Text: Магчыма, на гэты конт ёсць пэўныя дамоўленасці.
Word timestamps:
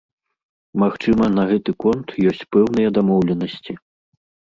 Магчыма, 0.83 1.27
на 1.37 1.45
гэты 1.53 1.71
конт 1.85 2.07
ёсць 2.33 2.45
пэўныя 2.57 2.97
дамоўленасці. 2.99 3.81